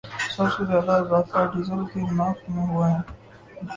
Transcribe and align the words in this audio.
سب 0.35 0.47
سے 0.53 0.61
زیادہ 0.65 0.93
اضافہ 1.01 1.39
ڈیزل 1.51 1.81
کے 1.91 1.99
نرخ 2.11 2.37
میں 2.49 2.65
ہوا 2.67 2.87
ہے 2.91 2.99